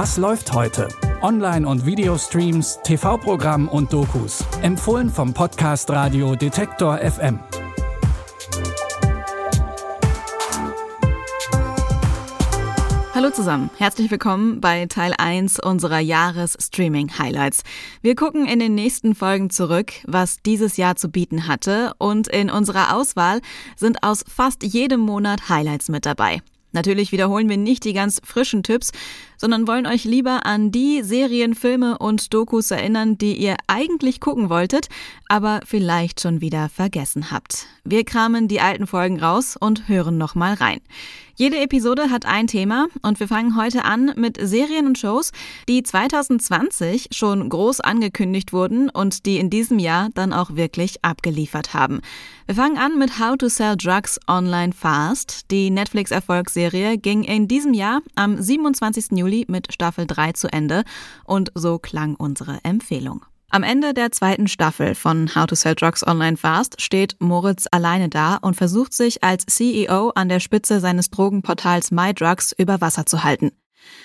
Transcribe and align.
Was 0.00 0.16
läuft 0.16 0.52
heute? 0.52 0.86
Online- 1.22 1.66
und 1.66 1.84
Videostreams, 1.84 2.78
TV-Programm 2.84 3.66
und 3.66 3.92
Dokus. 3.92 4.44
Empfohlen 4.62 5.10
vom 5.10 5.34
Podcast 5.34 5.90
Radio 5.90 6.36
Detektor 6.36 6.98
FM. 6.98 7.40
Hallo 13.12 13.30
zusammen, 13.30 13.70
herzlich 13.76 14.08
willkommen 14.12 14.60
bei 14.60 14.86
Teil 14.86 15.14
1 15.18 15.58
unserer 15.58 15.98
Jahres-Streaming-Highlights. 15.98 17.64
Wir 18.00 18.14
gucken 18.14 18.46
in 18.46 18.60
den 18.60 18.76
nächsten 18.76 19.16
Folgen 19.16 19.50
zurück, 19.50 19.94
was 20.06 20.36
dieses 20.46 20.76
Jahr 20.76 20.94
zu 20.94 21.08
bieten 21.08 21.48
hatte 21.48 21.94
und 21.98 22.28
in 22.28 22.50
unserer 22.50 22.94
Auswahl 22.94 23.40
sind 23.74 24.04
aus 24.04 24.24
fast 24.32 24.62
jedem 24.62 25.00
Monat 25.00 25.48
Highlights 25.48 25.88
mit 25.88 26.06
dabei. 26.06 26.40
Natürlich 26.72 27.12
wiederholen 27.12 27.48
wir 27.48 27.56
nicht 27.56 27.84
die 27.84 27.94
ganz 27.94 28.20
frischen 28.22 28.62
Tipps, 28.62 28.92
sondern 29.38 29.66
wollen 29.66 29.86
euch 29.86 30.04
lieber 30.04 30.44
an 30.44 30.70
die 30.70 31.02
Serien, 31.02 31.54
Filme 31.54 31.98
und 31.98 32.34
Dokus 32.34 32.70
erinnern, 32.70 33.16
die 33.16 33.34
ihr 33.34 33.56
eigentlich 33.68 34.20
gucken 34.20 34.50
wolltet, 34.50 34.88
aber 35.28 35.60
vielleicht 35.64 36.20
schon 36.20 36.40
wieder 36.40 36.68
vergessen 36.68 37.30
habt. 37.30 37.66
Wir 37.84 38.04
kramen 38.04 38.48
die 38.48 38.60
alten 38.60 38.86
Folgen 38.86 39.20
raus 39.20 39.56
und 39.58 39.88
hören 39.88 40.18
nochmal 40.18 40.54
rein. 40.54 40.80
Jede 41.36 41.58
Episode 41.58 42.10
hat 42.10 42.26
ein 42.26 42.48
Thema 42.48 42.88
und 43.02 43.20
wir 43.20 43.28
fangen 43.28 43.56
heute 43.56 43.84
an 43.84 44.12
mit 44.16 44.38
Serien 44.42 44.86
und 44.86 44.98
Shows, 44.98 45.30
die 45.68 45.84
2020 45.84 47.10
schon 47.12 47.48
groß 47.48 47.78
angekündigt 47.78 48.52
wurden 48.52 48.90
und 48.90 49.24
die 49.24 49.38
in 49.38 49.48
diesem 49.48 49.78
Jahr 49.78 50.08
dann 50.14 50.32
auch 50.32 50.56
wirklich 50.56 51.04
abgeliefert 51.04 51.74
haben. 51.74 52.00
Wir 52.46 52.56
fangen 52.56 52.76
an 52.76 52.98
mit 52.98 53.20
How 53.20 53.36
to 53.36 53.48
Sell 53.48 53.76
Drugs 53.76 54.18
Online 54.26 54.72
Fast. 54.72 55.48
Die 55.52 55.70
Netflix-Erfolgsserie 55.70 56.57
ging 56.58 57.22
in 57.22 57.46
diesem 57.46 57.72
Jahr 57.72 58.00
am 58.16 58.40
27. 58.40 59.12
Juli 59.12 59.44
mit 59.48 59.72
Staffel 59.72 60.06
3 60.06 60.32
zu 60.32 60.52
Ende 60.52 60.82
und 61.24 61.52
so 61.54 61.78
klang 61.78 62.16
unsere 62.16 62.58
Empfehlung. 62.64 63.24
Am 63.50 63.62
Ende 63.62 63.94
der 63.94 64.10
zweiten 64.10 64.48
Staffel 64.48 64.94
von 64.94 65.34
How 65.34 65.46
to 65.46 65.54
Sell 65.54 65.74
Drugs 65.76 66.06
Online 66.06 66.36
Fast 66.36 66.82
steht 66.82 67.16
Moritz 67.20 67.66
alleine 67.70 68.08
da 68.08 68.36
und 68.36 68.56
versucht 68.56 68.92
sich 68.92 69.22
als 69.22 69.46
CEO 69.46 70.10
an 70.16 70.28
der 70.28 70.40
Spitze 70.40 70.80
seines 70.80 71.10
Drogenportals 71.10 71.92
MyDrugs 71.92 72.52
über 72.58 72.80
Wasser 72.80 73.06
zu 73.06 73.22
halten. 73.22 73.52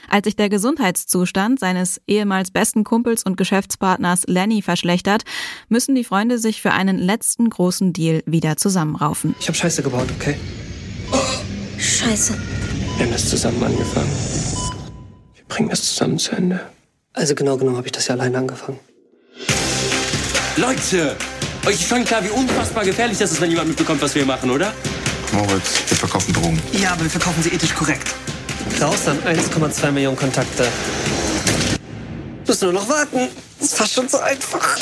Als 0.07 0.25
sich 0.25 0.35
der 0.35 0.49
Gesundheitszustand 0.49 1.59
seines 1.59 1.99
ehemals 2.07 2.51
besten 2.51 2.83
Kumpels 2.83 3.23
und 3.23 3.35
Geschäftspartners 3.35 4.25
Lenny 4.27 4.61
verschlechtert, 4.61 5.23
müssen 5.69 5.95
die 5.95 6.03
Freunde 6.03 6.37
sich 6.37 6.61
für 6.61 6.71
einen 6.71 6.99
letzten 6.99 7.49
großen 7.49 7.93
Deal 7.93 8.21
wieder 8.25 8.57
zusammenraufen. 8.57 9.35
Ich 9.39 9.47
habe 9.47 9.57
Scheiße 9.57 9.81
gebaut, 9.83 10.07
okay? 10.15 10.37
Scheiße. 12.03 12.33
Wir 12.97 13.05
haben 13.05 13.13
das 13.13 13.29
zusammen 13.29 13.63
angefangen. 13.63 14.11
Wir 15.35 15.45
bringen 15.47 15.69
das 15.69 15.83
zusammen 15.83 16.19
zu 16.19 16.31
Ende. 16.31 16.59
Also 17.13 17.33
genau 17.33 17.57
genommen 17.57 17.77
habe 17.77 17.87
ich 17.87 17.91
das 17.93 18.07
ja 18.07 18.15
alleine 18.15 18.39
angefangen. 18.39 18.79
Leute, 20.57 21.15
euch 21.65 21.75
ist 21.75 21.87
schon 21.87 22.03
klar, 22.03 22.23
wie 22.23 22.29
unfassbar 22.29 22.83
gefährlich 22.83 23.17
das 23.17 23.31
ist, 23.31 23.41
wenn 23.41 23.49
jemand 23.49 23.69
mitbekommt, 23.69 24.01
was 24.01 24.13
wir 24.15 24.25
machen, 24.25 24.51
oder? 24.51 24.73
Moritz, 25.31 25.81
wir 25.87 25.97
verkaufen 25.97 26.33
Drogen. 26.33 26.61
Ja, 26.73 26.91
aber 26.91 27.03
wir 27.03 27.09
verkaufen 27.09 27.41
sie 27.41 27.49
ethisch 27.49 27.73
korrekt. 27.73 28.13
Klaus 28.75 29.05
dann 29.05 29.19
1,2 29.19 29.91
Millionen 29.91 30.17
Kontakte. 30.17 30.67
Müssen 32.45 32.65
nur 32.65 32.73
noch 32.73 32.89
warten. 32.89 33.29
Ist 33.59 33.75
fast 33.75 33.93
schon 33.93 34.09
so 34.09 34.19
einfach. 34.19 34.77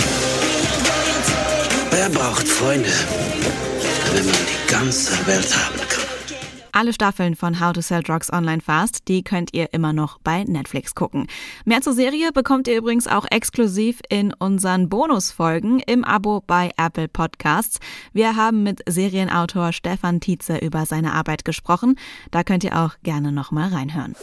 Wer 1.91 2.09
braucht 2.09 2.47
Freunde, 2.47 2.89
wenn 4.13 4.25
man 4.25 4.35
die 4.35 4.71
ganze 4.71 5.11
Welt 5.27 5.55
haben 5.55 5.77
kann? 5.87 6.10
Alle 6.73 6.93
Staffeln 6.93 7.35
von 7.35 7.59
How 7.59 7.73
to 7.73 7.81
Sell 7.81 8.01
Drugs 8.01 8.31
Online 8.31 8.61
Fast, 8.61 9.07
die 9.07 9.23
könnt 9.23 9.53
ihr 9.53 9.73
immer 9.73 9.91
noch 9.91 10.19
bei 10.19 10.43
Netflix 10.45 10.95
gucken. 10.95 11.27
Mehr 11.65 11.81
zur 11.81 11.93
Serie 11.93 12.31
bekommt 12.31 12.67
ihr 12.67 12.77
übrigens 12.77 13.07
auch 13.07 13.25
exklusiv 13.29 13.99
in 14.09 14.33
unseren 14.33 14.87
Bonusfolgen 14.87 15.79
im 15.79 16.05
Abo 16.05 16.41
bei 16.45 16.71
Apple 16.77 17.09
Podcasts. 17.09 17.79
Wir 18.13 18.37
haben 18.37 18.63
mit 18.63 18.81
Serienautor 18.87 19.73
Stefan 19.73 20.21
Tietze 20.21 20.57
über 20.57 20.85
seine 20.85 21.13
Arbeit 21.13 21.43
gesprochen. 21.43 21.97
Da 22.31 22.43
könnt 22.43 22.63
ihr 22.63 22.77
auch 22.79 22.95
gerne 23.03 23.31
nochmal 23.31 23.69
reinhören. 23.69 24.15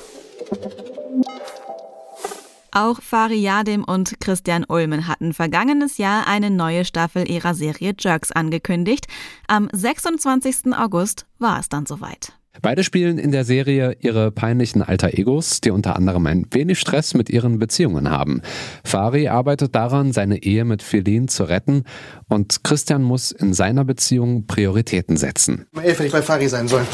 Auch 2.70 3.00
Fari 3.02 3.40
Yadim 3.40 3.82
und 3.84 4.20
Christian 4.20 4.64
Ulmen 4.68 5.08
hatten 5.08 5.32
vergangenes 5.32 5.98
Jahr 5.98 6.26
eine 6.26 6.50
neue 6.50 6.84
Staffel 6.84 7.28
ihrer 7.28 7.54
Serie 7.54 7.94
Jerks 7.98 8.30
angekündigt. 8.30 9.06
Am 9.46 9.68
26. 9.72 10.74
August 10.76 11.26
war 11.38 11.58
es 11.58 11.68
dann 11.68 11.86
soweit. 11.86 12.34
Beide 12.62 12.84
spielen 12.84 13.18
in 13.18 13.32
der 13.32 13.44
Serie 13.44 13.96
ihre 14.00 14.30
peinlichen 14.30 14.82
alter 14.82 15.14
Egos, 15.16 15.60
die 15.60 15.70
unter 15.70 15.96
anderem 15.96 16.26
ein 16.26 16.46
wenig 16.50 16.78
Stress 16.78 17.14
mit 17.14 17.30
ihren 17.30 17.58
Beziehungen 17.58 18.10
haben. 18.10 18.42
Fari 18.84 19.28
arbeitet 19.28 19.74
daran, 19.74 20.12
seine 20.12 20.42
Ehe 20.42 20.64
mit 20.64 20.82
Feline 20.82 21.26
zu 21.26 21.44
retten 21.44 21.84
und 22.28 22.64
Christian 22.64 23.02
muss 23.02 23.30
in 23.30 23.54
seiner 23.54 23.84
Beziehung 23.84 24.46
Prioritäten 24.46 25.16
setzen. 25.16 25.66
Um 25.74 25.80
elf 25.82 25.98
hätte 25.98 26.06
ich 26.06 26.12
bei 26.12 26.22
Fari 26.22 26.48
sein 26.48 26.68
sollen. 26.68 26.86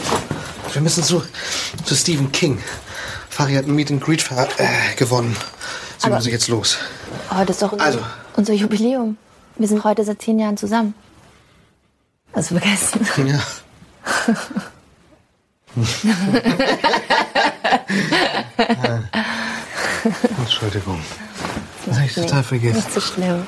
Wir 0.73 0.83
müssen 0.83 1.03
zu, 1.03 1.23
zu 1.85 1.95
Stephen 1.95 2.33
King. 2.33 2.59
Fari 3.29 3.55
hat 3.55 3.67
ein 3.67 3.75
Meet 3.75 3.91
and 3.91 4.03
Greet 4.03 4.25
äh, 4.59 4.95
gewonnen. 4.97 5.37
Sie 5.99 6.07
Aber- 6.07 6.17
müssen 6.17 6.31
jetzt 6.31 6.49
los. 6.49 6.79
Heute 7.31 7.53
ist 7.53 7.63
doch 7.63 7.73
unser, 7.73 7.85
Also. 7.85 7.99
unser 8.37 8.53
Jubiläum. 8.55 9.17
Wir 9.57 9.69
sind 9.69 9.85
heute 9.85 10.05
seit 10.05 10.21
zehn 10.21 10.39
Jahren 10.39 10.57
zusammen. 10.57 10.95
Hast 12.33 12.51
du 12.51 12.59
vergessen? 12.59 13.07
Ja. 13.29 13.41
Entschuldigung. 20.39 21.01
Das 21.87 21.97
habe 21.97 22.07
ich 22.07 22.15
total 22.15 22.43
vergessen. 22.43 22.77
Nicht 22.77 22.93
so 22.93 23.01
schlimm. 23.01 23.47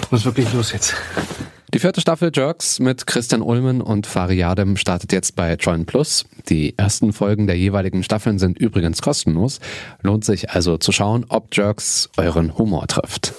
Ich 0.00 0.10
muss 0.10 0.24
wirklich 0.24 0.52
los 0.52 0.72
jetzt. 0.72 0.94
Die 1.72 1.80
vierte 1.80 2.00
Staffel 2.00 2.30
Jerks 2.32 2.78
mit 2.78 3.06
Christian 3.06 3.42
Ulmen 3.42 3.80
und 3.80 4.06
Fari 4.06 4.36
Yadim 4.36 4.76
startet 4.76 5.12
jetzt 5.12 5.34
bei 5.34 5.54
Join 5.54 5.86
Plus. 5.86 6.24
Die 6.48 6.78
ersten 6.78 7.12
Folgen 7.12 7.48
der 7.48 7.56
jeweiligen 7.56 8.04
Staffeln 8.04 8.38
sind 8.38 8.58
übrigens 8.58 9.02
kostenlos. 9.02 9.58
Lohnt 10.00 10.24
sich 10.24 10.50
also 10.50 10.78
zu 10.78 10.92
schauen, 10.92 11.26
ob 11.28 11.48
Jerks 11.56 12.10
euren 12.16 12.56
Humor 12.56 12.86
trifft. 12.86 13.34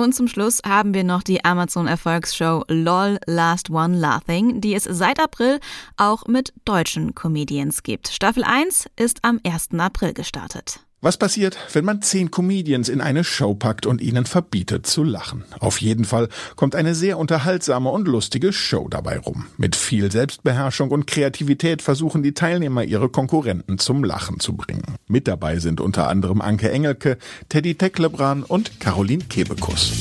Und 0.00 0.14
zum 0.14 0.28
Schluss 0.28 0.62
haben 0.66 0.94
wir 0.94 1.04
noch 1.04 1.22
die 1.22 1.44
Amazon-Erfolgsshow 1.44 2.64
LOL 2.68 3.18
Last 3.26 3.68
One 3.68 3.98
Laughing, 3.98 4.62
die 4.62 4.74
es 4.74 4.84
seit 4.84 5.20
April 5.20 5.60
auch 5.98 6.26
mit 6.26 6.54
deutschen 6.64 7.14
Comedians 7.14 7.82
gibt. 7.82 8.08
Staffel 8.08 8.42
1 8.42 8.88
ist 8.96 9.22
am 9.24 9.40
1. 9.44 9.78
April 9.78 10.14
gestartet. 10.14 10.80
Was 11.02 11.16
passiert, 11.16 11.56
wenn 11.72 11.86
man 11.86 12.02
zehn 12.02 12.30
Comedians 12.30 12.90
in 12.90 13.00
eine 13.00 13.24
Show 13.24 13.54
packt 13.54 13.86
und 13.86 14.02
ihnen 14.02 14.26
verbietet 14.26 14.86
zu 14.86 15.02
lachen? 15.02 15.44
Auf 15.58 15.80
jeden 15.80 16.04
Fall 16.04 16.28
kommt 16.56 16.74
eine 16.74 16.94
sehr 16.94 17.16
unterhaltsame 17.16 17.88
und 17.88 18.06
lustige 18.06 18.52
Show 18.52 18.86
dabei 18.86 19.18
rum. 19.18 19.46
Mit 19.56 19.76
viel 19.76 20.12
Selbstbeherrschung 20.12 20.90
und 20.90 21.06
Kreativität 21.06 21.80
versuchen 21.80 22.22
die 22.22 22.34
Teilnehmer 22.34 22.84
ihre 22.84 23.08
Konkurrenten 23.08 23.78
zum 23.78 24.04
Lachen 24.04 24.40
zu 24.40 24.52
bringen. 24.52 24.82
Mit 25.08 25.26
dabei 25.26 25.58
sind 25.58 25.80
unter 25.80 26.06
anderem 26.06 26.42
Anke 26.42 26.70
Engelke, 26.70 27.16
Teddy 27.48 27.76
Tecklebran 27.76 28.42
und 28.42 28.78
Caroline 28.78 29.24
Kebekus. 29.24 29.92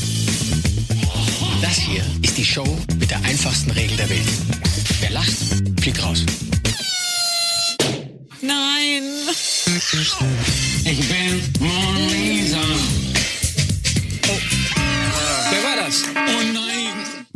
Das 1.62 1.78
hier 1.78 2.04
ist 2.22 2.38
die 2.38 2.44
Show 2.44 2.68
mit 3.00 3.10
der 3.10 3.20
einfachsten 3.20 3.72
Regel 3.72 3.96
der 3.96 4.10
Welt. 4.10 4.28
Wer 5.00 5.12
lacht, 5.12 5.80
fliegt 5.80 6.04
raus. 6.04 6.26
Nein! 8.42 9.04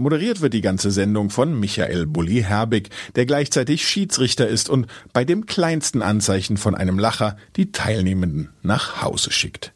Moderiert 0.03 0.41
wird 0.41 0.53
die 0.53 0.61
ganze 0.61 0.91
Sendung 0.91 1.29
von 1.29 1.57
Michael 1.57 2.05
Bulli 2.05 2.43
Herbig, 2.43 2.89
der 3.15 3.25
gleichzeitig 3.25 3.87
Schiedsrichter 3.87 4.47
ist 4.47 4.69
und 4.69 4.87
bei 5.13 5.23
dem 5.23 5.45
kleinsten 5.45 6.01
Anzeichen 6.01 6.57
von 6.57 6.75
einem 6.75 6.99
Lacher 6.99 7.37
die 7.55 7.71
Teilnehmenden 7.71 8.49
nach 8.61 9.01
Hause 9.01 9.31
schickt. 9.31 9.72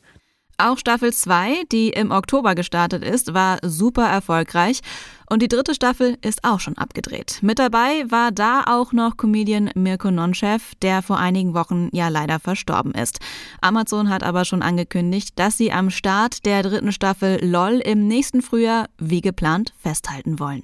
Auch 0.60 0.80
Staffel 0.80 1.14
2, 1.14 1.66
die 1.72 1.90
im 1.90 2.10
Oktober 2.10 2.56
gestartet 2.56 3.04
ist, 3.04 3.36
war 3.36 3.60
super 3.62 4.08
erfolgreich. 4.08 4.82
Und 5.30 5.44
die 5.44 5.48
dritte 5.48 5.76
Staffel 5.76 6.18
ist 6.22 6.44
auch 6.44 6.60
schon 6.60 6.76
abgedreht. 6.78 7.40
Mit 7.44 7.60
dabei 7.60 8.06
war 8.10 8.32
da 8.32 8.64
auch 8.66 8.92
noch 8.92 9.18
Comedian 9.18 9.70
Mirko 9.76 10.10
Nonchev, 10.10 10.74
der 10.82 11.04
vor 11.04 11.20
einigen 11.20 11.54
Wochen 11.54 11.90
ja 11.92 12.08
leider 12.08 12.40
verstorben 12.40 12.94
ist. 12.94 13.20
Amazon 13.62 14.10
hat 14.10 14.24
aber 14.24 14.46
schon 14.46 14.64
angekündigt, 14.64 15.38
dass 15.38 15.58
sie 15.60 15.72
am 15.72 15.92
Start 15.92 16.44
der 16.46 16.64
dritten 16.64 16.92
Staffel 16.92 17.38
LOL 17.46 17.80
im 17.80 18.08
nächsten 18.08 18.42
Frühjahr 18.42 18.88
wie 18.98 19.22
geplant 19.22 19.74
festhalten 19.80 20.40
wollen. 20.40 20.64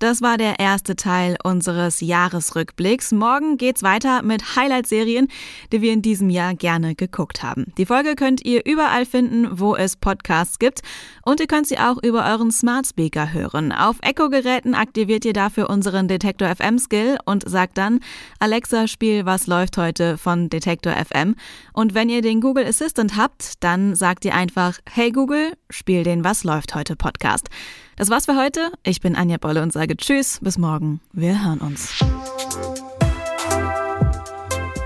Das 0.00 0.22
war 0.22 0.38
der 0.38 0.58
erste 0.58 0.96
Teil 0.96 1.36
unseres 1.44 2.00
Jahresrückblicks. 2.00 3.12
Morgen 3.12 3.58
geht's 3.58 3.82
weiter 3.82 4.22
mit 4.22 4.56
Highlight-Serien, 4.56 5.28
die 5.72 5.82
wir 5.82 5.92
in 5.92 6.00
diesem 6.00 6.30
Jahr 6.30 6.54
gerne 6.54 6.94
geguckt 6.94 7.42
haben. 7.42 7.74
Die 7.76 7.84
Folge 7.84 8.14
könnt 8.14 8.42
ihr 8.42 8.64
überall 8.64 9.04
finden, 9.04 9.60
wo 9.60 9.76
es 9.76 9.96
Podcasts 9.96 10.58
gibt. 10.58 10.80
Und 11.30 11.38
ihr 11.38 11.46
könnt 11.46 11.68
sie 11.68 11.78
auch 11.78 12.02
über 12.02 12.26
euren 12.26 12.50
Smart 12.50 12.88
Speaker 12.88 13.32
hören. 13.32 13.70
Auf 13.70 13.98
Echo-Geräten 14.02 14.74
aktiviert 14.74 15.24
ihr 15.24 15.32
dafür 15.32 15.70
unseren 15.70 16.08
Detektor 16.08 16.48
FM 16.48 16.80
Skill 16.80 17.18
und 17.24 17.48
sagt 17.48 17.78
dann, 17.78 18.00
Alexa, 18.40 18.88
spiel 18.88 19.26
Was 19.26 19.46
läuft 19.46 19.78
heute 19.78 20.18
von 20.18 20.50
Detektor 20.50 20.92
FM. 20.92 21.36
Und 21.72 21.94
wenn 21.94 22.08
ihr 22.08 22.20
den 22.20 22.40
Google 22.40 22.66
Assistant 22.66 23.16
habt, 23.16 23.62
dann 23.62 23.94
sagt 23.94 24.24
ihr 24.24 24.34
einfach, 24.34 24.80
hey 24.90 25.12
Google, 25.12 25.52
spiel 25.70 26.02
den 26.02 26.24
Was 26.24 26.42
läuft 26.42 26.74
heute 26.74 26.96
Podcast. 26.96 27.46
Das 27.94 28.10
war's 28.10 28.24
für 28.24 28.36
heute. 28.36 28.72
Ich 28.82 29.00
bin 29.00 29.14
Anja 29.14 29.36
Bolle 29.36 29.62
und 29.62 29.72
sage 29.72 29.96
Tschüss, 29.96 30.40
bis 30.42 30.58
morgen. 30.58 31.00
Wir 31.12 31.44
hören 31.44 31.60
uns. 31.60 31.94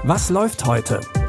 Was 0.02 0.28
läuft 0.28 0.66
heute? 0.66 1.00